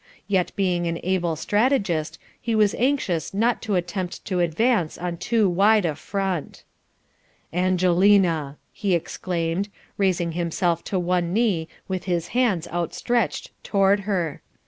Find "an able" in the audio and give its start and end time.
0.87-1.35